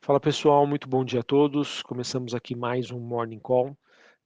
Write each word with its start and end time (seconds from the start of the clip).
Fala 0.00 0.18
pessoal, 0.18 0.66
muito 0.66 0.88
bom 0.88 1.04
dia 1.04 1.20
a 1.20 1.22
todos. 1.22 1.82
Começamos 1.82 2.34
aqui 2.34 2.54
mais 2.54 2.90
um 2.90 2.98
Morning 2.98 3.38
Call. 3.38 3.76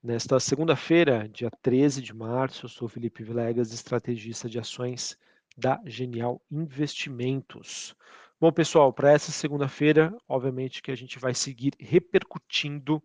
Nesta 0.02 0.38
segunda-feira, 0.38 1.28
dia 1.28 1.50
13 1.60 2.00
de 2.00 2.14
março, 2.14 2.66
eu 2.66 2.68
sou 2.68 2.88
Felipe 2.88 3.24
Vilegas, 3.24 3.72
estrategista 3.72 4.48
de 4.48 4.60
ações 4.60 5.18
da 5.56 5.80
Genial 5.84 6.40
Investimentos. 6.50 7.96
Bom, 8.40 8.52
pessoal, 8.52 8.92
para 8.92 9.10
essa 9.10 9.32
segunda-feira, 9.32 10.16
obviamente 10.28 10.82
que 10.82 10.92
a 10.92 10.96
gente 10.96 11.18
vai 11.18 11.34
seguir 11.34 11.72
repercutindo 11.80 13.02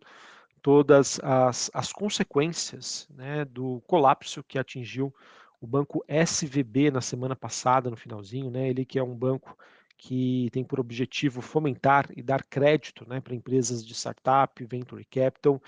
todas 0.62 1.18
as, 1.22 1.70
as 1.74 1.92
consequências 1.92 3.08
né, 3.10 3.44
do 3.44 3.82
colapso 3.88 4.44
que 4.44 4.58
atingiu 4.58 5.12
o 5.60 5.66
banco 5.66 6.04
SVB 6.06 6.92
na 6.92 7.00
semana 7.00 7.34
passada, 7.34 7.90
no 7.90 7.96
finalzinho, 7.96 8.50
né? 8.50 8.68
Ele 8.68 8.84
que 8.84 8.98
é 8.98 9.02
um 9.02 9.14
banco 9.14 9.58
que 9.98 10.48
tem 10.52 10.62
por 10.62 10.78
objetivo 10.78 11.42
fomentar 11.42 12.08
e 12.16 12.22
dar 12.22 12.44
crédito 12.44 13.06
né, 13.08 13.20
para 13.20 13.34
empresas 13.34 13.84
de 13.84 13.92
startup, 13.92 14.64
venture 14.64 15.04
capital, 15.04 15.60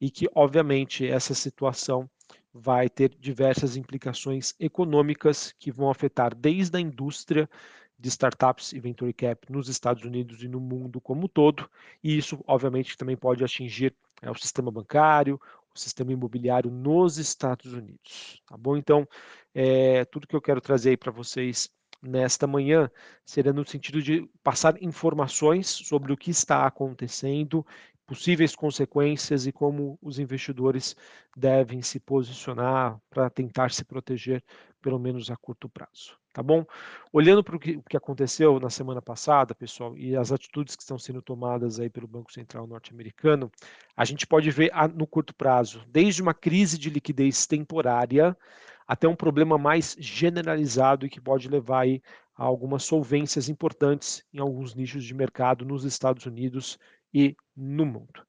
e 0.00 0.10
que, 0.10 0.26
obviamente, 0.34 1.06
essa 1.06 1.34
situação 1.34 2.08
vai 2.52 2.88
ter 2.88 3.10
diversas 3.10 3.76
implicações 3.76 4.54
econômicas 4.58 5.54
que 5.58 5.70
vão 5.70 5.90
afetar 5.90 6.34
desde 6.34 6.78
a 6.78 6.80
indústria 6.80 7.48
de 7.98 8.08
startups 8.08 8.72
e 8.72 8.80
venture 8.80 9.12
cap 9.12 9.52
nos 9.52 9.68
Estados 9.68 10.04
Unidos 10.04 10.42
e 10.42 10.48
no 10.48 10.60
mundo 10.60 11.00
como 11.00 11.26
um 11.26 11.28
todo, 11.28 11.68
e 12.02 12.16
isso, 12.16 12.42
obviamente, 12.46 12.96
também 12.96 13.16
pode 13.16 13.44
atingir 13.44 13.94
é, 14.22 14.30
o 14.30 14.34
sistema 14.34 14.70
bancário, 14.70 15.38
o 15.74 15.78
sistema 15.78 16.12
imobiliário 16.12 16.70
nos 16.70 17.18
Estados 17.18 17.72
Unidos. 17.72 18.40
Tá 18.46 18.56
bom? 18.56 18.76
Então, 18.76 19.06
é, 19.54 20.04
tudo 20.06 20.26
que 20.26 20.34
eu 20.34 20.40
quero 20.40 20.60
trazer 20.60 20.90
aí 20.90 20.96
para 20.96 21.12
vocês 21.12 21.70
nesta 22.04 22.46
manhã 22.46 22.90
será 23.24 23.52
no 23.52 23.66
sentido 23.66 24.02
de 24.02 24.28
passar 24.42 24.80
informações 24.82 25.66
sobre 25.66 26.12
o 26.12 26.16
que 26.16 26.30
está 26.30 26.66
acontecendo, 26.66 27.66
possíveis 28.06 28.54
consequências 28.54 29.46
e 29.46 29.52
como 29.52 29.98
os 30.02 30.18
investidores 30.18 30.94
devem 31.36 31.82
se 31.82 31.98
posicionar 31.98 33.00
para 33.08 33.30
tentar 33.30 33.70
se 33.70 33.84
proteger, 33.84 34.42
pelo 34.82 34.98
menos 34.98 35.30
a 35.30 35.36
curto 35.36 35.68
prazo. 35.68 36.16
Tá 36.34 36.42
bom? 36.42 36.66
Olhando 37.12 37.44
para 37.44 37.54
o 37.54 37.60
que, 37.60 37.96
aconteceu 37.96 38.58
na 38.58 38.68
semana 38.68 39.00
passada, 39.00 39.54
pessoal, 39.54 39.96
e 39.96 40.16
as 40.16 40.32
atitudes 40.32 40.74
que 40.74 40.82
estão 40.82 40.98
sendo 40.98 41.22
tomadas 41.22 41.78
aí 41.78 41.88
pelo 41.88 42.08
Banco 42.08 42.32
Central 42.32 42.66
norte-americano, 42.66 43.52
a 43.96 44.04
gente 44.04 44.26
pode 44.26 44.50
ver 44.50 44.72
no 44.94 45.06
curto 45.06 45.32
prazo, 45.32 45.84
desde 45.86 46.20
uma 46.20 46.34
crise 46.34 46.76
de 46.76 46.90
liquidez 46.90 47.46
temporária 47.46 48.36
até 48.86 49.08
um 49.08 49.16
problema 49.16 49.56
mais 49.56 49.96
generalizado 49.98 51.06
e 51.06 51.10
que 51.10 51.20
pode 51.20 51.48
levar 51.48 51.80
aí 51.80 52.02
a 52.36 52.44
algumas 52.44 52.84
solvências 52.84 53.48
importantes 53.48 54.24
em 54.32 54.38
alguns 54.38 54.74
nichos 54.74 55.04
de 55.04 55.14
mercado 55.14 55.64
nos 55.64 55.84
Estados 55.84 56.26
Unidos 56.26 56.78
e 57.12 57.36
no 57.56 57.86
mundo. 57.86 58.24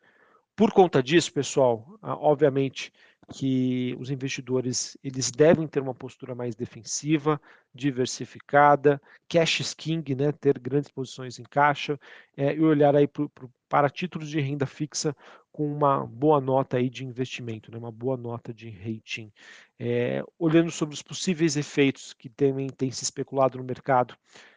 Por 0.55 0.71
conta 0.71 1.03
disso, 1.03 1.33
pessoal, 1.33 1.97
obviamente 2.01 2.93
que 3.33 3.95
os 3.99 4.11
investidores 4.11 4.97
eles 5.03 5.31
devem 5.31 5.67
ter 5.67 5.81
uma 5.81 5.95
postura 5.95 6.35
mais 6.35 6.55
defensiva, 6.55 7.41
diversificada, 7.73 9.01
cash 9.27 9.73
king, 9.73 10.15
né, 10.15 10.31
ter 10.31 10.59
grandes 10.59 10.91
posições 10.91 11.39
em 11.39 11.43
caixa 11.43 11.99
é, 12.37 12.53
e 12.53 12.61
olhar 12.61 12.95
aí 12.95 13.07
pro, 13.07 13.29
para 13.75 13.89
títulos 13.89 14.29
de 14.29 14.39
renda 14.39 14.65
fixa 14.65 15.13
com 15.51 15.69
uma 15.69 16.07
boa 16.07 16.39
nota 16.39 16.77
aí 16.77 16.89
de 16.89 17.03
investimento, 17.03 17.69
né, 17.69 17.77
uma 17.77 17.91
boa 17.91 18.15
nota 18.15 18.53
de 18.53 18.69
rating. 18.69 19.29
É, 19.77 20.23
olhando 20.39 20.71
sobre 20.71 20.95
os 20.95 21.01
possíveis 21.01 21.57
efeitos 21.57 22.13
que 22.13 22.29
também 22.29 22.67
tem 22.67 22.89
se 22.89 23.03
especulado 23.03 23.57
no 23.57 23.65
mercado, 23.65 24.15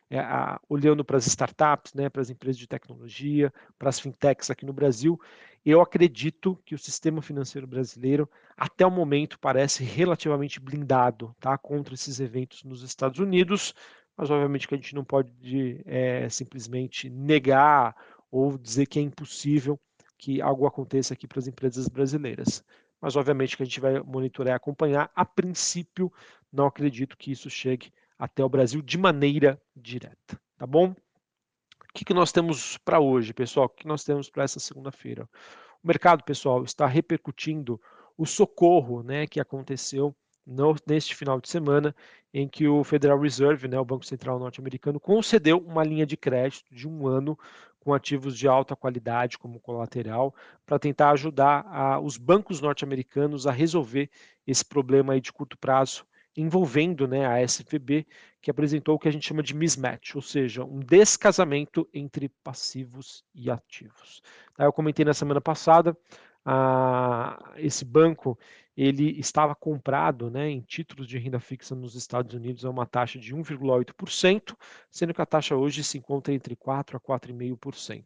é, 0.08 0.20
a, 0.20 0.60
olhando 0.68 1.04
para 1.04 1.16
as 1.16 1.26
startups, 1.26 1.94
né, 1.94 2.08
para 2.08 2.22
as 2.22 2.30
empresas 2.30 2.58
de 2.58 2.68
tecnologia, 2.68 3.52
para 3.76 3.88
as 3.88 3.98
fintechs 3.98 4.50
aqui 4.50 4.64
no 4.64 4.72
Brasil, 4.72 5.20
eu 5.66 5.80
acredito 5.80 6.56
que 6.64 6.76
o 6.76 6.78
sistema 6.78 7.20
financeiro 7.20 7.66
brasileiro, 7.66 8.30
até 8.56 8.86
o 8.86 8.90
momento, 8.90 9.36
parece 9.40 9.82
relativamente 9.82 10.60
blindado 10.60 11.34
tá, 11.40 11.58
contra 11.58 11.92
esses 11.92 12.20
eventos 12.20 12.62
nos 12.62 12.84
Estados 12.84 13.18
Unidos, 13.18 13.74
mas 14.16 14.30
obviamente 14.30 14.68
que 14.68 14.74
a 14.74 14.76
gente 14.76 14.94
não 14.94 15.04
pode 15.04 15.82
é, 15.86 16.28
simplesmente 16.28 17.10
negar 17.10 17.96
ou 18.30 18.56
dizer 18.58 18.86
que 18.86 18.98
é 18.98 19.02
impossível 19.02 19.78
que 20.16 20.42
algo 20.42 20.66
aconteça 20.66 21.14
aqui 21.14 21.26
para 21.26 21.38
as 21.38 21.46
empresas 21.46 21.88
brasileiras. 21.88 22.64
Mas 23.00 23.14
obviamente 23.14 23.56
que 23.56 23.62
a 23.62 23.66
gente 23.66 23.80
vai 23.80 24.00
monitorar 24.00 24.52
e 24.52 24.56
acompanhar. 24.56 25.10
A 25.14 25.24
princípio, 25.24 26.12
não 26.52 26.66
acredito 26.66 27.16
que 27.16 27.30
isso 27.30 27.48
chegue 27.48 27.92
até 28.18 28.44
o 28.44 28.48
Brasil 28.48 28.82
de 28.82 28.98
maneira 28.98 29.60
direta, 29.76 30.40
tá 30.56 30.66
bom? 30.66 30.90
O 30.90 31.92
que, 31.94 32.04
que 32.04 32.14
nós 32.14 32.32
temos 32.32 32.76
para 32.78 33.00
hoje, 33.00 33.32
pessoal? 33.32 33.66
O 33.66 33.68
que 33.68 33.86
nós 33.86 34.04
temos 34.04 34.28
para 34.28 34.44
essa 34.44 34.58
segunda-feira? 34.58 35.28
O 35.82 35.86
mercado, 35.86 36.24
pessoal, 36.24 36.64
está 36.64 36.86
repercutindo 36.86 37.80
o 38.16 38.26
socorro 38.26 39.02
né, 39.02 39.26
que 39.26 39.40
aconteceu 39.40 40.14
no, 40.44 40.74
neste 40.86 41.14
final 41.14 41.40
de 41.40 41.48
semana, 41.48 41.94
em 42.32 42.48
que 42.48 42.66
o 42.66 42.82
Federal 42.82 43.20
Reserve, 43.20 43.68
né, 43.68 43.78
o 43.78 43.84
Banco 43.84 44.04
Central 44.04 44.38
norte-americano, 44.38 44.98
concedeu 44.98 45.58
uma 45.58 45.84
linha 45.84 46.06
de 46.06 46.16
crédito 46.16 46.74
de 46.74 46.88
um 46.88 47.06
ano 47.06 47.38
com 47.80 47.94
ativos 47.94 48.36
de 48.36 48.48
alta 48.48 48.76
qualidade 48.76 49.38
como 49.38 49.60
colateral, 49.60 50.34
para 50.66 50.78
tentar 50.78 51.10
ajudar 51.10 51.64
a, 51.66 52.00
os 52.00 52.16
bancos 52.16 52.60
norte-americanos 52.60 53.46
a 53.46 53.52
resolver 53.52 54.10
esse 54.46 54.64
problema 54.64 55.12
aí 55.12 55.20
de 55.20 55.32
curto 55.32 55.56
prazo 55.56 56.06
envolvendo 56.38 57.08
né, 57.08 57.26
a 57.26 57.42
SVB, 57.42 58.06
que 58.40 58.50
apresentou 58.50 58.94
o 58.94 58.98
que 58.98 59.08
a 59.08 59.10
gente 59.10 59.26
chama 59.26 59.42
de 59.42 59.54
mismatch, 59.54 60.14
ou 60.14 60.22
seja, 60.22 60.64
um 60.64 60.78
descasamento 60.78 61.88
entre 61.92 62.28
passivos 62.44 63.24
e 63.34 63.50
ativos. 63.50 64.22
Tá, 64.54 64.64
eu 64.64 64.72
comentei 64.72 65.04
na 65.04 65.12
semana 65.12 65.40
passada, 65.40 65.96
a, 66.50 67.52
esse 67.56 67.84
banco 67.84 68.38
ele 68.74 69.18
estava 69.20 69.54
comprado 69.54 70.30
né, 70.30 70.48
em 70.48 70.62
títulos 70.62 71.06
de 71.06 71.18
renda 71.18 71.38
fixa 71.38 71.74
nos 71.74 71.94
Estados 71.94 72.32
Unidos 72.32 72.64
a 72.64 72.70
uma 72.70 72.86
taxa 72.86 73.18
de 73.18 73.34
1,8%, 73.34 74.56
sendo 74.90 75.12
que 75.12 75.20
a 75.20 75.26
taxa 75.26 75.54
hoje 75.56 75.84
se 75.84 75.98
encontra 75.98 76.32
entre 76.32 76.56
4% 76.56 76.94
a 76.94 77.00
4,5% 77.00 78.04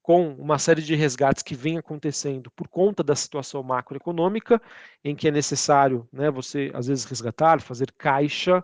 com 0.00 0.34
uma 0.34 0.58
série 0.58 0.82
de 0.82 0.94
resgates 0.94 1.42
que 1.42 1.54
vem 1.54 1.78
acontecendo 1.78 2.50
por 2.50 2.68
conta 2.68 3.02
da 3.02 3.16
situação 3.16 3.62
macroeconômica, 3.62 4.60
em 5.02 5.16
que 5.16 5.28
é 5.28 5.30
necessário 5.30 6.06
né, 6.12 6.30
você, 6.30 6.70
às 6.74 6.86
vezes, 6.88 7.06
resgatar, 7.06 7.60
fazer 7.62 7.90
caixa, 7.92 8.62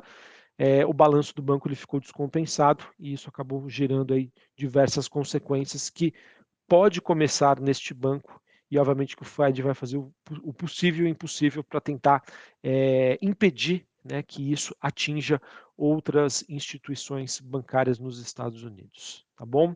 é, 0.59 0.85
o 0.85 0.93
balanço 0.93 1.35
do 1.35 1.43
banco 1.43 1.67
ele 1.67 1.75
ficou 1.75 1.99
descompensado 1.99 2.85
e 2.99 3.15
isso 3.15 3.29
acabou 3.31 3.69
gerando 3.69 4.13
aí 4.13 4.31
diversas 4.55 5.09
consequências 5.09 5.89
que 5.89 6.13
pode 6.69 7.01
começar 7.01 7.59
neste 7.59 7.95
banco 7.95 8.40
e 8.71 8.79
obviamente 8.79 9.17
que 9.17 9.23
o 9.23 9.27
Fed 9.27 9.61
vai 9.63 9.75
fazer 9.75 9.97
o, 9.97 10.53
possível 10.53 11.07
e 11.07 11.09
o 11.09 11.11
impossível 11.11 11.65
para 11.65 11.81
tentar 11.81 12.23
é, 12.63 13.19
impedir 13.21 13.87
né, 14.05 14.23
que 14.23 14.53
isso 14.53 14.75
atinja 14.81 15.41
outras 15.77 16.45
instituições 16.49 17.41
bancárias 17.41 17.99
nos 17.99 18.19
Estados 18.19 18.63
Unidos, 18.63 19.27
tá 19.37 19.45
bom? 19.45 19.75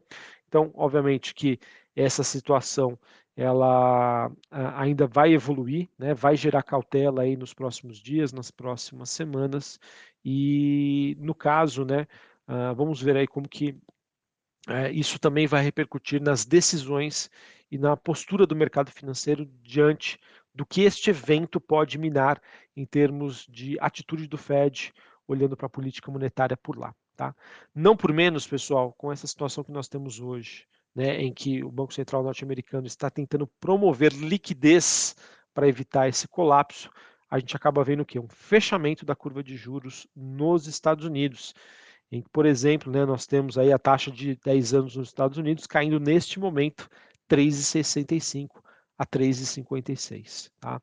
Então, 0.49 0.71
obviamente 0.75 1.35
que 1.35 1.59
essa 1.97 2.23
situação 2.23 2.99
ela 3.37 4.31
ainda 4.51 5.07
vai 5.07 5.33
evoluir, 5.33 5.89
né, 5.99 6.15
vai 6.15 6.37
gerar 6.37 6.63
cautela 6.63 7.23
aí 7.23 7.37
nos 7.37 7.53
próximos 7.53 7.99
dias, 7.99 8.33
nas 8.33 8.51
próximas 8.51 9.11
semanas, 9.11 9.81
e 10.25 11.17
no 11.19 11.35
caso, 11.35 11.85
né, 11.85 12.07
uh, 12.49 12.75
vamos 12.75 13.03
ver 13.03 13.17
aí 13.17 13.27
como 13.27 13.49
que 13.49 13.71
uh, 14.69 14.91
isso 14.93 15.19
também 15.19 15.47
vai 15.47 15.63
repercutir 15.63 16.23
nas 16.23 16.45
decisões 16.45 17.31
e 17.71 17.79
na 17.79 17.97
postura 17.97 18.47
do 18.47 18.57
mercado 18.57 18.91
financeiro 18.91 19.47
diante 19.63 20.19
do 20.55 20.65
que 20.65 20.83
este 20.83 21.11
evento 21.11 21.61
pode 21.61 21.99
minar 21.99 22.41
em 22.77 22.85
termos 22.85 23.47
de 23.49 23.77
atitude 23.81 24.29
do 24.29 24.39
Fed, 24.39 24.93
olhando 25.27 25.57
para 25.57 25.67
a 25.67 25.71
política 25.71 26.11
monetária 26.11 26.57
por 26.57 26.79
lá. 26.79 26.95
Tá? 27.17 27.35
Não 27.75 27.97
por 27.97 28.13
menos, 28.13 28.47
pessoal, 28.47 28.93
com 28.93 29.13
essa 29.13 29.27
situação 29.27 29.63
que 29.65 29.73
nós 29.73 29.89
temos 29.89 30.21
hoje, 30.21 30.67
né, 30.95 31.21
em 31.21 31.33
que 31.33 31.63
o 31.63 31.71
Banco 31.71 31.95
Central 31.95 32.23
norte-americano 32.23 32.87
está 32.87 33.11
tentando 33.11 33.47
promover 33.61 34.13
liquidez 34.13 35.17
para 35.53 35.69
evitar 35.69 36.09
esse 36.09 36.27
colapso, 36.27 36.91
a 37.31 37.39
gente 37.39 37.57
acaba 37.57 37.83
vendo 37.83 38.01
o 38.01 38.07
quê? 38.07 38.19
Um 38.19 38.29
fechamento 38.29 39.05
da 39.05 39.15
curva 39.15 39.43
de 39.43 39.57
juros 39.57 40.07
nos 40.15 40.67
Estados 40.67 41.05
Unidos. 41.05 41.55
Em 42.13 42.23
que, 42.23 42.29
por 42.29 42.47
exemplo, 42.47 42.93
né, 42.93 43.05
nós 43.05 43.27
temos 43.27 43.59
aí 43.59 43.73
a 43.73 43.79
taxa 43.79 44.11
de 44.11 44.37
10 44.37 44.75
anos 44.75 44.97
nos 44.97 45.09
Estados 45.09 45.37
Unidos 45.37 45.67
caindo 45.67 45.99
neste 45.99 46.39
momento 46.39 46.89
3,65 47.29 48.63
a 48.99 49.07
3,56. 49.07 50.51
Tá? 50.61 50.81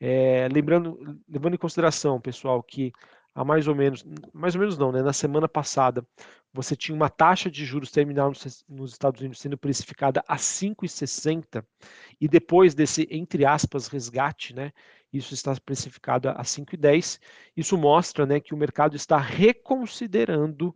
É, 0.00 0.48
lembrando, 0.52 0.98
levando 1.28 1.54
em 1.54 1.58
consideração, 1.58 2.20
pessoal, 2.20 2.62
que 2.62 2.92
há 3.34 3.44
mais 3.44 3.66
ou 3.66 3.74
menos, 3.74 4.04
mais 4.32 4.54
ou 4.54 4.60
menos 4.60 4.78
não, 4.78 4.92
né? 4.92 5.02
Na 5.02 5.12
semana 5.12 5.48
passada, 5.48 6.06
você 6.52 6.76
tinha 6.76 6.94
uma 6.94 7.10
taxa 7.10 7.50
de 7.50 7.64
juros 7.64 7.90
terminal 7.90 8.32
nos 8.68 8.92
Estados 8.92 9.20
Unidos 9.20 9.40
sendo 9.40 9.58
precificada 9.58 10.22
a 10.28 10.36
5,60 10.36 11.64
e 12.20 12.28
depois 12.28 12.74
desse, 12.74 13.08
entre 13.10 13.44
aspas, 13.44 13.88
resgate, 13.88 14.54
né? 14.54 14.72
Isso 15.12 15.34
está 15.34 15.54
precificado 15.64 16.28
a 16.28 16.42
5,10. 16.42 17.20
Isso 17.56 17.78
mostra, 17.78 18.26
né, 18.26 18.40
que 18.40 18.52
o 18.52 18.56
mercado 18.56 18.96
está 18.96 19.16
reconsiderando 19.16 20.74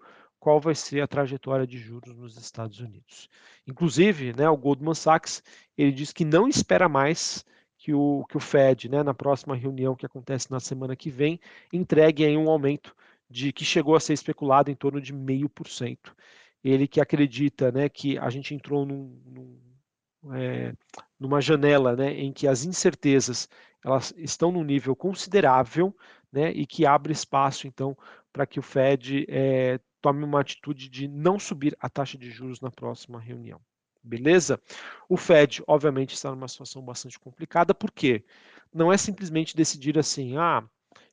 qual 0.49 0.63
vai 0.63 0.75
ser 0.75 1.03
a 1.03 1.07
trajetória 1.07 1.67
de 1.67 1.77
juros 1.77 2.17
nos 2.17 2.39
Estados 2.39 2.81
Unidos. 2.81 3.29
Inclusive, 3.67 4.33
né, 4.33 4.49
o 4.49 4.57
Goldman 4.57 4.95
Sachs 4.95 5.43
ele 5.77 5.93
diz 5.93 6.11
que 6.11 6.25
não 6.25 6.49
espera 6.49 6.89
mais 6.89 7.45
que 7.77 7.93
o, 7.93 8.25
que 8.31 8.39
o 8.39 8.41
Fed, 8.41 8.89
né, 8.89 9.03
na 9.03 9.13
próxima 9.13 9.55
reunião 9.55 9.95
que 9.95 10.07
acontece 10.07 10.51
na 10.51 10.59
semana 10.59 10.97
que 10.97 11.11
vem, 11.11 11.39
entregue 11.71 12.25
aí 12.25 12.35
um 12.35 12.49
aumento 12.49 12.97
de 13.29 13.53
que 13.53 13.63
chegou 13.63 13.95
a 13.95 14.01
ser 14.01 14.15
especulado 14.15 14.71
em 14.71 14.75
torno 14.75 15.03
de 15.03 15.13
meio 15.13 15.51
por 15.51 15.69
cento. 15.69 16.17
Ele 16.65 16.89
que 16.89 16.99
acredita, 16.99 17.71
né, 17.71 17.91
que 17.91 18.17
a 18.17 18.31
gente 18.31 18.55
entrou 18.55 18.87
num, 18.87 19.21
num, 19.27 20.35
é, 20.35 20.73
numa 21.21 21.43
janela, 21.43 21.95
né, 21.95 22.15
em 22.15 22.33
que 22.33 22.49
as 22.49 22.65
incertezas 22.65 23.51
elas 23.85 24.15
estão 24.17 24.51
num 24.51 24.65
nível 24.65 24.97
considerável, 24.97 25.95
né, 26.33 26.51
e 26.53 26.67
que 26.67 26.87
abre 26.87 27.13
espaço 27.13 27.67
então 27.67 27.95
para 28.39 28.47
que 28.47 28.61
o 28.61 28.63
Fed 28.63 29.27
é, 29.29 29.81
tome 30.01 30.23
uma 30.23 30.41
atitude 30.41 30.89
de 30.89 31.09
não 31.09 31.41
subir 31.41 31.77
a 31.81 31.91
taxa 31.91 32.17
de 32.17 32.31
juros 32.31 32.61
na 32.61 32.71
próxima 32.71 33.19
reunião. 33.19 33.61
Beleza? 34.01 34.63
O 35.09 35.17
Fed, 35.17 35.61
obviamente, 35.67 36.15
está 36.15 36.31
numa 36.31 36.47
situação 36.47 36.81
bastante 36.81 37.19
complicada, 37.19 37.75
porque 37.75 38.25
não 38.73 38.93
é 38.93 38.97
simplesmente 38.97 39.57
decidir 39.57 39.99
assim, 39.99 40.37
ah, 40.37 40.63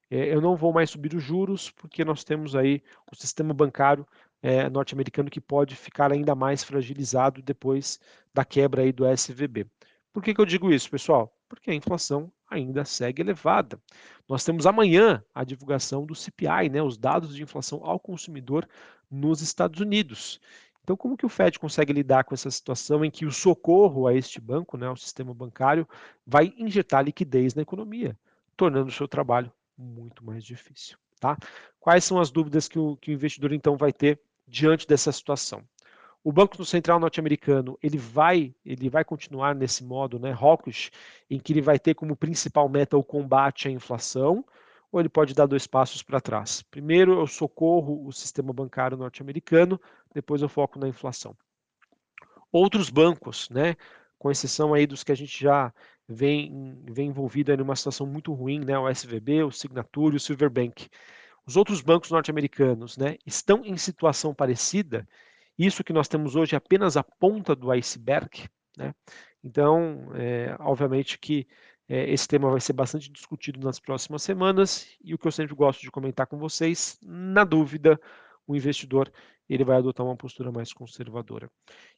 é, 0.07 0.31
eu 0.31 0.39
não 0.39 0.55
vou 0.55 0.71
mais 0.71 0.91
subir 0.91 1.15
os 1.15 1.23
juros, 1.23 1.71
porque 1.71 2.05
nós 2.05 2.23
temos 2.23 2.55
aí 2.55 2.83
o 3.11 3.15
sistema 3.15 3.55
bancário 3.55 4.05
é, 4.39 4.69
norte-americano 4.69 5.31
que 5.31 5.41
pode 5.41 5.75
ficar 5.75 6.11
ainda 6.11 6.35
mais 6.35 6.63
fragilizado 6.63 7.41
depois 7.41 7.99
da 8.35 8.45
quebra 8.45 8.83
aí 8.83 8.91
do 8.91 9.03
SVB. 9.03 9.65
Por 10.13 10.21
que, 10.21 10.31
que 10.31 10.41
eu 10.41 10.45
digo 10.45 10.71
isso, 10.71 10.91
pessoal? 10.91 11.35
Porque 11.49 11.71
a 11.71 11.73
inflação 11.73 12.31
ainda 12.49 12.85
segue 12.85 13.21
elevada. 13.21 13.79
Nós 14.27 14.43
temos 14.43 14.65
amanhã 14.65 15.23
a 15.33 15.43
divulgação 15.43 16.05
do 16.05 16.15
CPI, 16.15 16.69
né, 16.69 16.81
os 16.81 16.97
dados 16.97 17.35
de 17.35 17.43
inflação 17.43 17.81
ao 17.83 17.99
consumidor 17.99 18.67
nos 19.09 19.41
Estados 19.41 19.79
Unidos. 19.79 20.39
Então, 20.83 20.95
como 20.95 21.17
que 21.17 21.25
o 21.25 21.29
Fed 21.29 21.57
consegue 21.57 21.91
lidar 21.91 22.23
com 22.23 22.35
essa 22.35 22.49
situação 22.51 23.03
em 23.03 23.09
que 23.09 23.25
o 23.25 23.31
socorro 23.31 24.07
a 24.07 24.13
este 24.13 24.39
banco, 24.39 24.77
né, 24.77 24.85
ao 24.85 24.95
sistema 24.95 25.33
bancário, 25.33 25.87
vai 26.25 26.53
injetar 26.57 27.03
liquidez 27.03 27.55
na 27.55 27.63
economia, 27.63 28.17
tornando 28.55 28.89
o 28.89 28.91
seu 28.91 29.07
trabalho 29.07 29.51
muito 29.77 30.23
mais 30.23 30.43
difícil. 30.43 30.97
Tá? 31.19 31.37
Quais 31.79 32.03
são 32.03 32.19
as 32.19 32.29
dúvidas 32.29 32.67
que 32.67 32.77
o, 32.77 32.95
que 32.97 33.11
o 33.11 33.13
investidor 33.13 33.51
então 33.51 33.75
vai 33.75 33.91
ter 33.91 34.19
diante 34.47 34.87
dessa 34.87 35.11
situação? 35.11 35.63
O 36.25 36.31
Banco 36.31 36.65
Central 36.65 36.99
norte-americano 36.99 37.77
ele 37.83 37.99
vai 37.99 38.51
ele 38.65 38.89
vai 38.89 39.05
continuar 39.05 39.53
nesse 39.53 39.83
modo, 39.83 40.17
né, 40.17 40.31
hawkish, 40.31 40.89
em 41.29 41.39
que 41.39 41.53
ele 41.53 41.61
vai 41.61 41.77
ter 41.77 41.93
como 41.93 42.15
principal 42.15 42.67
meta 42.67 42.97
o 42.97 43.03
combate 43.03 43.67
à 43.67 43.71
inflação, 43.71 44.43
ou 44.91 44.99
ele 44.99 45.07
pode 45.07 45.35
dar 45.35 45.45
dois 45.45 45.67
passos 45.67 46.01
para 46.01 46.19
trás. 46.19 46.63
Primeiro 46.63 47.19
eu 47.19 47.27
socorro 47.27 48.07
o 48.07 48.11
sistema 48.11 48.51
bancário 48.51 48.97
norte-americano, 48.97 49.79
depois 50.15 50.41
eu 50.41 50.49
foco 50.49 50.79
na 50.79 50.87
inflação. 50.87 51.37
Outros 52.51 52.89
bancos, 52.89 53.47
né, 53.51 53.75
com 54.17 54.31
exceção 54.31 54.73
aí 54.73 54.87
dos 54.87 55.03
que 55.03 55.11
a 55.11 55.15
gente 55.15 55.39
já 55.39 55.71
vem, 56.09 56.81
vem 56.89 57.09
envolvido 57.09 57.53
em 57.53 57.61
uma 57.61 57.75
situação 57.75 58.07
muito 58.07 58.33
ruim, 58.33 58.65
né, 58.65 58.75
o 58.79 58.89
SVB, 58.89 59.43
o 59.43 59.51
Signature 59.51 60.15
o 60.15 60.19
Silverbank. 60.19 60.89
Os 61.45 61.55
outros 61.55 61.81
bancos 61.81 62.09
norte-americanos 62.09 62.97
né, 62.97 63.15
estão 63.27 63.63
em 63.63 63.77
situação 63.77 64.33
parecida. 64.33 65.07
Isso 65.57 65.83
que 65.83 65.93
nós 65.93 66.07
temos 66.07 66.35
hoje 66.35 66.55
é 66.55 66.57
apenas 66.57 66.97
a 66.97 67.03
ponta 67.03 67.55
do 67.55 67.71
iceberg. 67.71 68.49
Né? 68.77 68.93
Então, 69.43 70.11
é, 70.15 70.55
obviamente 70.59 71.17
que 71.17 71.47
é, 71.87 72.09
esse 72.11 72.27
tema 72.27 72.49
vai 72.49 72.59
ser 72.59 72.73
bastante 72.73 73.11
discutido 73.11 73.59
nas 73.59 73.79
próximas 73.79 74.23
semanas 74.23 74.87
e 75.03 75.13
o 75.13 75.17
que 75.17 75.27
eu 75.27 75.31
sempre 75.31 75.55
gosto 75.55 75.81
de 75.81 75.91
comentar 75.91 76.27
com 76.27 76.37
vocês, 76.37 76.97
na 77.03 77.43
dúvida, 77.43 77.99
o 78.47 78.55
investidor 78.55 79.11
ele 79.47 79.63
vai 79.63 79.77
adotar 79.77 80.05
uma 80.05 80.15
postura 80.15 80.51
mais 80.51 80.73
conservadora. 80.73 81.49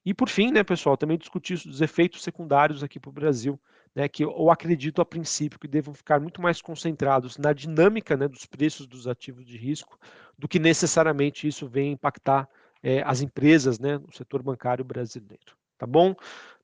E 0.05 0.13
por 0.13 0.27
fim, 0.27 0.51
né, 0.51 0.63
pessoal, 0.63 0.97
também 0.97 1.17
discutir 1.17 1.53
os 1.53 1.79
efeitos 1.79 2.21
secundários 2.21 2.83
aqui 2.83 2.99
para 2.99 3.09
o 3.09 3.13
Brasil, 3.13 3.59
né, 3.95 4.07
que 4.07 4.23
eu 4.23 4.51
acredito 4.51 5.01
a 5.01 5.05
princípio 5.05 5.57
que 5.57 5.67
devam 5.67 5.93
ficar 5.93 6.19
muito 6.19 6.41
mais 6.41 6.61
concentrados 6.61 7.37
na 7.37 7.53
dinâmica 7.53 8.17
né, 8.17 8.27
dos 8.27 8.45
preços 8.45 8.85
dos 8.85 9.07
ativos 9.07 9.45
de 9.45 9.57
risco 9.57 9.97
do 10.37 10.47
que 10.47 10.59
necessariamente 10.59 11.47
isso 11.47 11.67
venha 11.67 11.93
impactar 11.93 12.49
é, 12.81 13.01
as 13.03 13.21
empresas, 13.21 13.79
né, 13.79 13.97
no 13.97 14.11
setor 14.13 14.41
bancário 14.41 14.83
brasileiro. 14.83 15.55
Tá 15.77 15.85
bom? 15.85 16.15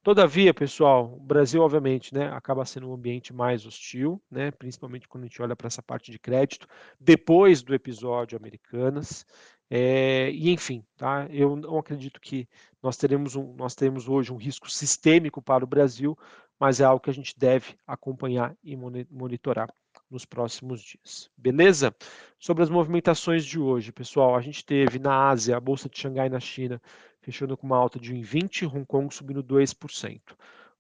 Todavia, 0.02 0.54
pessoal, 0.54 1.14
o 1.16 1.20
Brasil, 1.20 1.62
obviamente, 1.62 2.14
né, 2.14 2.28
acaba 2.34 2.66
sendo 2.66 2.90
um 2.90 2.94
ambiente 2.94 3.34
mais 3.34 3.66
hostil, 3.66 4.22
né, 4.30 4.52
principalmente 4.52 5.08
quando 5.08 5.24
a 5.24 5.28
gente 5.28 5.42
olha 5.42 5.56
para 5.56 5.68
essa 5.68 5.82
parte 5.82 6.12
de 6.12 6.20
crédito, 6.20 6.68
depois 7.00 7.62
do 7.62 7.74
episódio 7.74 8.38
Americanas. 8.38 9.26
É, 9.70 10.30
e 10.32 10.52
enfim, 10.52 10.84
tá? 10.98 11.26
eu 11.32 11.56
não 11.56 11.80
acredito 11.80 12.20
que 12.20 12.48
nós 12.82 12.98
teremos, 12.98 13.36
um, 13.36 13.54
nós 13.56 13.74
teremos 13.74 14.10
hoje 14.10 14.32
um 14.32 14.36
risco 14.36 14.70
sistêmico 14.70 15.42
para 15.42 15.64
o 15.64 15.68
Brasil, 15.68 16.18
mas 16.60 16.82
é 16.82 16.84
algo 16.84 17.02
que 17.02 17.10
a 17.10 17.14
gente 17.14 17.34
deve 17.38 17.76
acompanhar 17.88 18.56
e 18.64 18.76
monitorar 18.76 19.74
nos 20.10 20.26
próximos 20.26 20.82
dias. 20.82 21.30
Beleza? 21.38 21.96
Sobre 22.40 22.64
as 22.64 22.70
movimentações 22.70 23.46
de 23.46 23.60
hoje, 23.60 23.92
pessoal, 23.92 24.36
a 24.36 24.42
gente 24.42 24.66
teve 24.66 25.00
na 25.00 25.30
Ásia, 25.30 25.58
a 25.58 25.60
Bolsa 25.60 25.90
de 25.90 26.00
Xangai 26.00 26.30
na 26.30 26.40
China, 26.40 26.82
fechando 27.22 27.58
com 27.58 27.66
uma 27.66 27.78
alta 27.78 28.00
de 28.00 28.14
1,20, 28.14 28.68
Hong 28.68 28.86
Kong 28.86 29.14
subindo 29.14 29.44
2%. 29.44 30.22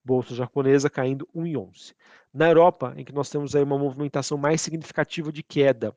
Bolsa 0.03 0.35
japonesa 0.35 0.89
caindo 0.89 1.27
1,11. 1.33 1.93
Na 2.33 2.49
Europa, 2.49 2.93
em 2.97 3.05
que 3.05 3.13
nós 3.13 3.29
temos 3.29 3.55
aí 3.55 3.63
uma 3.63 3.77
movimentação 3.77 4.37
mais 4.37 4.59
significativa 4.59 5.31
de 5.31 5.41
queda, 5.41 5.95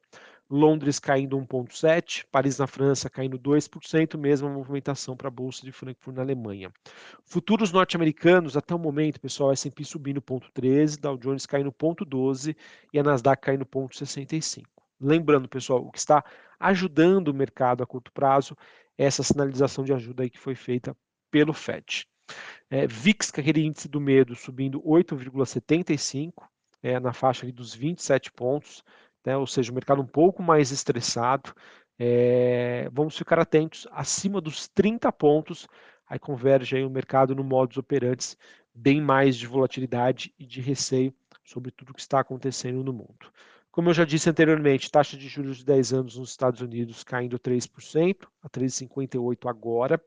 Londres 0.49 0.99
caindo 0.99 1.37
1,7%, 1.37 2.25
Paris 2.31 2.59
na 2.59 2.67
França 2.67 3.11
caindo 3.11 3.39
2%, 3.39 4.17
mesma 4.17 4.49
movimentação 4.49 5.17
para 5.17 5.29
a 5.29 5.31
Bolsa 5.31 5.65
de 5.65 5.73
Frankfurt 5.73 6.17
na 6.17 6.23
Alemanha. 6.23 6.73
Futuros 7.25 7.73
norte-americanos, 7.73 8.57
até 8.57 8.75
o 8.75 8.79
momento, 8.79 9.21
pessoal, 9.21 9.53
S&P 9.53 9.85
subindo 9.85 10.23
0,13%, 10.23 11.01
Dow 11.01 11.17
Jones 11.17 11.47
caindo 11.47 11.73
0,12% 11.73 12.57
e 12.93 12.99
a 12.99 13.03
Nasdaq 13.03 13.43
caindo 13.43 13.67
0,65%. 13.67 14.65
Lembrando, 15.01 15.49
pessoal, 15.49 15.85
o 15.85 15.91
que 15.91 15.99
está 15.99 16.25
ajudando 16.59 17.29
o 17.29 17.35
mercado 17.35 17.83
a 17.83 17.87
curto 17.87 18.11
prazo 18.13 18.57
é 18.97 19.05
essa 19.05 19.23
sinalização 19.23 19.85
de 19.85 19.93
ajuda 19.93 20.23
aí 20.23 20.31
que 20.31 20.39
foi 20.39 20.55
feita 20.55 20.97
pelo 21.31 21.53
FED. 21.53 22.07
É, 22.71 22.87
VIX, 22.87 23.31
que 23.31 23.41
é 23.41 23.43
aquele 23.43 23.65
índice 23.65 23.89
do 23.89 24.01
medo, 24.01 24.35
subindo 24.35 24.81
8,75, 24.83 26.33
é, 26.83 26.99
na 26.99 27.13
faixa 27.13 27.51
dos 27.53 27.75
27 27.75 28.33
pontos, 28.33 28.83
né, 29.27 29.37
ou 29.37 29.47
seja, 29.47 29.73
o 29.73 29.75
mercado 29.75 30.01
um 30.01 30.07
pouco 30.07 30.43
mais 30.43 30.71
estressado. 30.71 31.53
É, 31.99 32.89
vamos 32.93 33.19
ficar 33.19 33.39
atentos 33.39 33.87
acima 33.91 34.41
dos 34.41 34.69
30 34.69 35.11
pontos, 35.11 35.67
aí 36.09 36.19
converge 36.19 36.77
aí 36.77 36.85
o 36.85 36.91
mercado 36.91 37.35
no 37.35 37.43
modus 37.43 37.77
operantes 37.77 38.39
bem 38.73 39.01
mais 39.01 39.37
de 39.37 39.47
volatilidade 39.47 40.33
e 40.39 40.47
de 40.47 40.61
receio 40.61 41.13
sobre 41.43 41.71
tudo 41.71 41.91
o 41.91 41.95
que 41.95 42.01
está 42.01 42.21
acontecendo 42.21 42.85
no 42.85 42.93
mundo. 42.93 43.33
Como 43.73 43.91
eu 43.91 43.95
já 43.95 44.05
disse 44.05 44.29
anteriormente, 44.31 44.91
taxa 44.91 45.17
de 45.17 45.29
juros 45.29 45.59
de 45.59 45.65
10 45.65 45.93
anos 45.93 46.17
nos 46.17 46.31
Estados 46.31 46.61
Unidos 46.61 47.03
caindo 47.03 47.39
3%, 47.39 48.27
a 48.43 48.49
3,58 48.49 49.49
agora. 49.49 50.01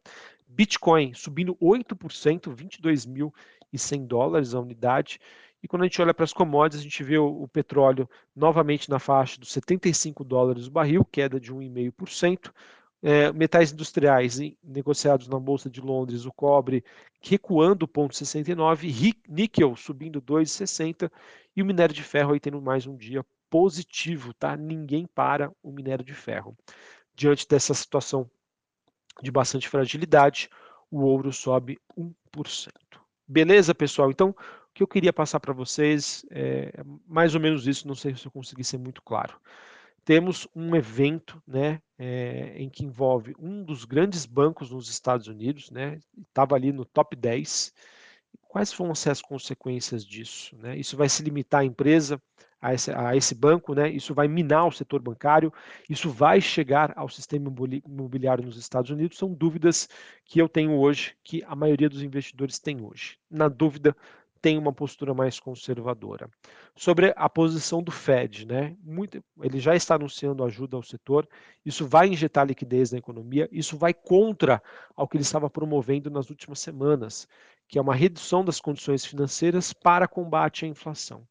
Bitcoin 0.47 1.13
subindo 1.13 1.55
8%, 1.55 2.53
22.100 2.53 4.07
dólares 4.07 4.53
a 4.53 4.59
unidade. 4.59 5.19
E 5.61 5.67
quando 5.67 5.83
a 5.83 5.85
gente 5.85 6.01
olha 6.01 6.13
para 6.13 6.23
as 6.23 6.33
commodities, 6.33 6.79
a 6.79 6.83
gente 6.83 7.03
vê 7.03 7.17
o, 7.17 7.43
o, 7.43 7.47
petróleo 7.47 8.09
novamente 8.35 8.89
na 8.89 8.99
faixa 8.99 9.39
dos 9.39 9.51
75 9.51 10.23
dólares 10.23 10.67
o 10.67 10.71
barril, 10.71 11.05
queda 11.05 11.39
de 11.39 11.53
1,5%. 11.53 12.51
É, 13.01 13.31
metais 13.31 13.71
industriais 13.71 14.37
negociados 14.61 15.29
na 15.29 15.39
Bolsa 15.39 15.69
de 15.69 15.79
Londres, 15.79 16.25
o 16.25 16.33
cobre 16.33 16.83
recuando 17.21 17.87
0,69, 17.87 19.15
níquel 19.25 19.73
subindo 19.77 20.21
2,60 20.21 21.09
e 21.55 21.61
o 21.61 21.65
minério 21.65 21.95
de 21.95 22.03
ferro 22.03 22.33
aí 22.33 22.41
tendo 22.41 22.61
mais 22.61 22.85
um 22.85 22.97
dia 22.97 23.25
positivo, 23.49 24.33
tá? 24.33 24.57
Ninguém 24.57 25.07
para 25.07 25.49
o 25.63 25.71
minério 25.71 26.03
de 26.03 26.13
ferro. 26.13 26.57
Diante 27.15 27.47
dessa 27.47 27.73
situação 27.73 28.29
de 29.21 29.31
bastante 29.31 29.67
fragilidade, 29.67 30.49
o 30.91 31.01
ouro 31.01 31.31
sobe 31.31 31.77
1%. 31.97 32.88
Beleza, 33.31 33.75
pessoal? 33.75 34.09
Então, 34.09 34.29
o 34.31 34.35
que 34.73 34.81
eu 34.81 34.87
queria 34.87 35.13
passar 35.13 35.39
para 35.39 35.53
vocês 35.53 36.25
é 36.31 36.71
mais 37.07 37.35
ou 37.35 37.39
menos 37.39 37.67
isso, 37.67 37.87
não 37.87 37.93
sei 37.93 38.15
se 38.15 38.25
eu 38.25 38.31
consegui 38.31 38.63
ser 38.63 38.79
muito 38.79 39.03
claro. 39.03 39.39
Temos 40.03 40.47
um 40.55 40.75
evento 40.75 41.39
né, 41.47 41.79
é, 41.95 42.55
em 42.57 42.67
que 42.67 42.83
envolve 42.83 43.35
um 43.37 43.63
dos 43.63 43.85
grandes 43.85 44.25
bancos 44.25 44.71
nos 44.71 44.89
Estados 44.89 45.27
Unidos, 45.27 45.69
né, 45.69 45.99
estava 46.27 46.55
ali 46.55 46.71
no 46.71 46.83
top 46.83 47.15
10. 47.15 47.71
Quais 48.47 48.73
vão 48.73 48.95
ser 48.95 49.11
as 49.11 49.21
consequências 49.21 50.03
disso? 50.03 50.57
Né? 50.57 50.75
Isso 50.75 50.97
vai 50.97 51.07
se 51.07 51.21
limitar 51.21 51.61
à 51.61 51.65
empresa, 51.65 52.19
a 52.61 52.73
esse, 52.73 52.91
a 52.91 53.15
esse, 53.15 53.33
banco, 53.35 53.73
né? 53.73 53.89
isso 53.89 54.13
vai 54.13 54.27
minar 54.27 54.67
o 54.67 54.71
setor 54.71 55.01
bancário, 55.01 55.51
isso 55.89 56.09
vai 56.09 56.41
chegar 56.41 56.93
ao 56.95 57.07
sistema 57.07 57.53
imobiliário 57.85 58.45
nos 58.45 58.57
Estados 58.57 58.91
Unidos. 58.91 59.17
São 59.17 59.33
dúvidas 59.33 59.87
que 60.25 60.41
eu 60.41 60.49
tenho 60.49 60.73
hoje, 60.73 61.15
que 61.23 61.43
a 61.47 61.55
maioria 61.55 61.89
dos 61.89 62.01
investidores 62.01 62.59
tem 62.59 62.81
hoje. 62.81 63.17
Na 63.29 63.47
dúvida, 63.47 63.95
tem 64.41 64.57
uma 64.57 64.71
postura 64.71 65.13
mais 65.13 65.39
conservadora. 65.39 66.29
Sobre 66.75 67.13
a 67.15 67.29
posição 67.29 67.83
do 67.83 67.91
Fed, 67.91 68.45
né? 68.45 68.75
Muito, 68.83 69.21
ele 69.41 69.59
já 69.59 69.75
está 69.75 69.95
anunciando 69.95 70.43
ajuda 70.43 70.77
ao 70.77 70.83
setor, 70.83 71.27
isso 71.65 71.85
vai 71.85 72.07
injetar 72.07 72.47
liquidez 72.47 72.91
na 72.91 72.97
economia, 72.97 73.49
isso 73.51 73.77
vai 73.77 73.93
contra 73.93 74.61
ao 74.95 75.07
que 75.07 75.17
ele 75.17 75.23
estava 75.23 75.49
promovendo 75.49 76.09
nas 76.09 76.29
últimas 76.29 76.59
semanas, 76.59 77.27
que 77.67 77.77
é 77.77 77.81
uma 77.81 77.93
redução 77.95 78.43
das 78.43 78.61
condições 78.61 79.05
financeiras 79.05 79.73
para 79.73 80.07
combate 80.07 80.65
à 80.65 80.67
inflação. 80.67 81.27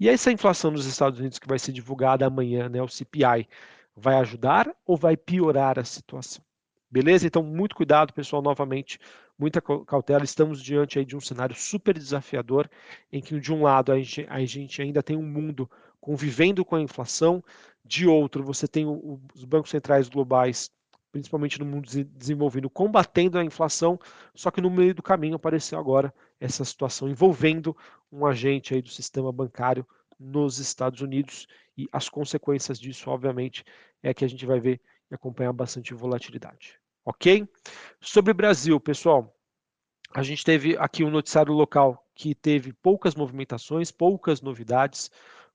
E 0.00 0.08
essa 0.08 0.30
inflação 0.30 0.70
nos 0.70 0.86
Estados 0.86 1.18
Unidos 1.18 1.38
que 1.38 1.48
vai 1.48 1.58
ser 1.58 1.72
divulgada 1.72 2.26
amanhã, 2.26 2.68
né, 2.68 2.80
o 2.80 2.88
CPI, 2.88 3.48
vai 3.96 4.14
ajudar 4.16 4.72
ou 4.86 4.96
vai 4.96 5.16
piorar 5.16 5.78
a 5.78 5.84
situação? 5.84 6.42
Beleza? 6.90 7.26
Então, 7.26 7.42
muito 7.42 7.74
cuidado, 7.74 8.12
pessoal, 8.12 8.40
novamente, 8.40 8.98
muita 9.38 9.60
cautela. 9.60 10.24
Estamos 10.24 10.62
diante 10.62 10.98
aí 10.98 11.04
de 11.04 11.16
um 11.16 11.20
cenário 11.20 11.54
super 11.54 11.98
desafiador, 11.98 12.70
em 13.12 13.20
que, 13.20 13.38
de 13.38 13.52
um 13.52 13.62
lado, 13.62 13.92
a 13.92 13.98
gente, 13.98 14.26
a 14.30 14.44
gente 14.44 14.80
ainda 14.80 15.02
tem 15.02 15.16
um 15.16 15.22
mundo 15.22 15.68
convivendo 16.00 16.64
com 16.64 16.76
a 16.76 16.80
inflação, 16.80 17.42
de 17.84 18.06
outro, 18.06 18.44
você 18.44 18.68
tem 18.68 18.86
os 18.86 19.44
bancos 19.44 19.70
centrais 19.70 20.08
globais, 20.08 20.70
principalmente 21.10 21.58
no 21.58 21.66
mundo 21.66 21.88
desenvolvido, 22.06 22.68
combatendo 22.68 23.38
a 23.38 23.44
inflação, 23.44 23.98
só 24.34 24.50
que 24.50 24.60
no 24.60 24.70
meio 24.70 24.94
do 24.94 25.02
caminho 25.02 25.36
apareceu 25.36 25.78
agora 25.78 26.12
essa 26.40 26.64
situação 26.64 27.08
envolvendo 27.08 27.76
um 28.12 28.26
agente 28.26 28.74
aí 28.74 28.82
do 28.82 28.88
sistema 28.88 29.32
bancário 29.32 29.86
nos 30.18 30.58
Estados 30.58 31.00
Unidos 31.00 31.46
e 31.76 31.88
as 31.92 32.08
consequências 32.08 32.78
disso, 32.78 33.10
obviamente, 33.10 33.64
é 34.02 34.12
que 34.12 34.24
a 34.24 34.28
gente 34.28 34.44
vai 34.44 34.60
ver 34.60 34.80
e 35.10 35.14
acompanhar 35.14 35.52
bastante 35.52 35.94
volatilidade. 35.94 36.78
Ok? 37.04 37.48
Sobre 38.00 38.32
o 38.32 38.34
Brasil, 38.34 38.78
pessoal, 38.78 39.34
a 40.12 40.22
gente 40.22 40.44
teve 40.44 40.76
aqui 40.76 41.04
um 41.04 41.10
noticiário 41.10 41.52
local 41.52 42.04
que 42.14 42.34
teve 42.34 42.72
poucas 42.72 43.14
movimentações, 43.14 43.90
poucas 43.90 44.40
novidades, 44.40 45.10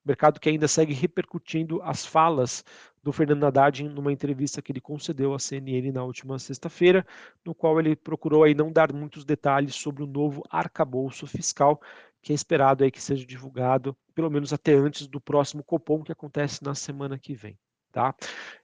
mercado 0.05 0.39
que 0.39 0.50
ainda 0.50 0.67
segue 0.67 0.93
repercutindo 0.93 1.81
as 1.81 2.05
falas 2.05 2.63
do 3.03 3.12
Fernando 3.12 3.43
Haddad 3.43 3.83
numa 3.89 4.13
entrevista 4.13 4.62
que 4.62 4.72
ele 4.72 4.79
concedeu 4.79 5.33
à 5.33 5.39
CNN 5.39 5.91
na 5.91 6.03
última 6.03 6.39
sexta-feira, 6.39 7.05
no 7.45 7.53
qual 7.53 7.79
ele 7.79 7.95
procurou 7.95 8.43
aí 8.43 8.55
não 8.55 8.72
dar 8.72 8.93
muitos 8.93 9.25
detalhes 9.25 9.75
sobre 9.75 10.03
o 10.03 10.07
novo 10.07 10.41
arcabouço 10.50 11.27
fiscal, 11.27 11.81
que 12.22 12.31
é 12.31 12.36
esperado 12.36 12.83
aí 12.83 12.89
que 12.89 13.01
seja 13.01 13.25
divulgado 13.25 13.95
pelo 14.15 14.29
menos 14.29 14.53
até 14.53 14.74
antes 14.74 15.07
do 15.07 15.19
próximo 15.19 15.63
Copom, 15.63 16.03
que 16.03 16.12
acontece 16.12 16.63
na 16.63 16.74
semana 16.74 17.19
que 17.19 17.33
vem. 17.33 17.57
Tá? 17.91 18.15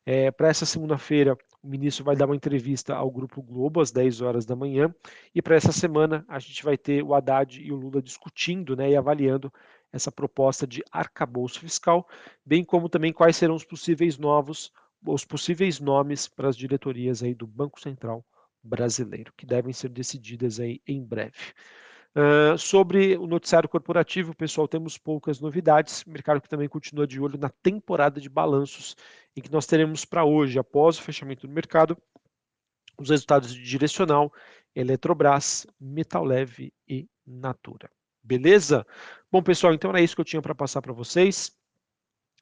É, 0.05 0.31
para 0.31 0.47
essa 0.47 0.65
segunda-feira, 0.65 1.37
o 1.61 1.67
ministro 1.67 2.03
vai 2.03 2.15
dar 2.15 2.25
uma 2.25 2.35
entrevista 2.35 2.95
ao 2.95 3.11
Grupo 3.11 3.43
Globo 3.43 3.81
às 3.81 3.91
10 3.91 4.21
horas 4.21 4.45
da 4.45 4.55
manhã, 4.55 4.93
e 5.35 5.41
para 5.41 5.55
essa 5.55 5.71
semana 5.71 6.25
a 6.27 6.39
gente 6.39 6.63
vai 6.63 6.77
ter 6.77 7.03
o 7.03 7.13
Haddad 7.13 7.61
e 7.61 7.71
o 7.71 7.75
Lula 7.75 8.01
discutindo 8.01 8.75
né, 8.75 8.89
e 8.89 8.95
avaliando 8.95 9.53
essa 9.91 10.11
proposta 10.11 10.67
de 10.67 10.83
arcabouço 10.91 11.59
fiscal, 11.59 12.07
bem 12.45 12.63
como 12.63 12.89
também 12.89 13.11
quais 13.11 13.35
serão 13.35 13.55
os 13.55 13.63
possíveis 13.63 14.17
novos, 14.17 14.71
os 15.05 15.25
possíveis 15.25 15.79
nomes 15.79 16.27
para 16.27 16.49
as 16.49 16.57
diretorias 16.57 17.23
aí 17.23 17.33
do 17.33 17.47
Banco 17.47 17.79
Central 17.79 18.25
brasileiro, 18.61 19.33
que 19.37 19.45
devem 19.45 19.73
ser 19.73 19.89
decididas 19.89 20.59
aí 20.59 20.81
em 20.85 21.03
breve. 21.03 21.53
Uh, 22.15 22.57
sobre 22.57 23.15
o 23.17 23.27
noticiário 23.27 23.69
corporativo, 23.69 24.35
pessoal, 24.35 24.67
temos 24.67 24.97
poucas 24.97 25.39
novidades. 25.39 26.03
Mercado 26.05 26.41
que 26.41 26.49
também 26.49 26.67
continua 26.67 27.05
de 27.05 27.19
olho 27.19 27.37
na 27.37 27.49
temporada 27.49 28.19
de 28.19 28.27
balanços, 28.27 28.95
em 29.35 29.41
que 29.41 29.51
nós 29.51 29.65
teremos 29.65 30.05
para 30.05 30.25
hoje, 30.25 30.57
após 30.57 30.97
o 30.97 31.03
fechamento 31.03 31.47
do 31.47 31.53
mercado, 31.53 31.97
os 32.97 33.09
resultados 33.09 33.53
de 33.53 33.63
Direcional, 33.63 34.33
Eletrobras, 34.75 35.65
Metal 35.79 36.23
Leve 36.23 36.73
e 36.87 37.07
Natura. 37.25 37.89
Beleza? 38.29 38.85
Bom, 39.31 39.41
pessoal, 39.41 39.73
então 39.73 39.89
era 39.89 39.99
isso 39.99 40.13
que 40.13 40.21
eu 40.21 40.25
tinha 40.25 40.39
para 40.39 40.53
passar 40.53 40.83
para 40.83 40.93
vocês. 40.93 41.51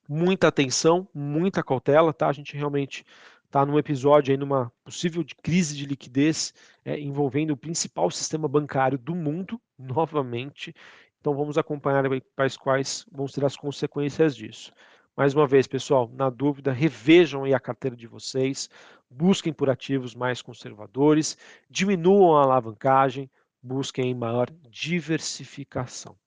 Muita 0.05 0.49
atenção, 0.49 1.07
muita 1.13 1.63
cautela, 1.63 2.13
tá? 2.13 2.27
A 2.27 2.33
gente 2.33 2.57
realmente 2.57 3.05
está 3.45 3.65
num 3.65 3.79
episódio 3.79 4.33
aí 4.33 4.37
numa 4.37 4.69
possível 4.83 5.23
de 5.23 5.33
crise 5.33 5.77
de 5.77 5.85
liquidez 5.85 6.53
é, 6.83 6.99
envolvendo 6.99 7.51
o 7.51 7.57
principal 7.57 8.11
sistema 8.11 8.49
bancário 8.49 8.97
do 8.97 9.15
mundo, 9.15 9.61
novamente. 9.79 10.75
Então 11.21 11.33
vamos 11.33 11.57
acompanhar 11.57 12.03
quais, 12.35 12.57
quais 12.57 13.05
vão 13.09 13.25
ser 13.25 13.45
as 13.45 13.55
consequências 13.55 14.35
disso. 14.35 14.73
Mais 15.15 15.33
uma 15.33 15.47
vez, 15.47 15.67
pessoal, 15.67 16.11
na 16.13 16.29
dúvida, 16.29 16.73
revejam 16.73 17.45
aí 17.45 17.53
a 17.53 17.61
carteira 17.61 17.95
de 17.95 18.07
vocês, 18.07 18.69
busquem 19.09 19.53
por 19.53 19.69
ativos 19.69 20.13
mais 20.13 20.41
conservadores, 20.41 21.37
diminuam 21.69 22.35
a 22.35 22.43
alavancagem, 22.43 23.29
busquem 23.67 24.15
maior 24.15 24.49
diversificação. 24.69 26.17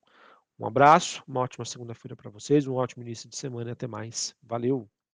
Um 0.59 0.66
abraço, 0.66 1.25
uma 1.26 1.40
ótima 1.40 1.64
segunda-feira 1.64 2.14
para 2.14 2.30
vocês, 2.30 2.66
um 2.66 2.75
ótimo 2.75 3.02
início 3.02 3.28
de 3.28 3.37
semana 3.37 3.70
e 3.70 3.73
até 3.73 3.87
mais. 3.87 4.37
Valeu! 4.42 5.00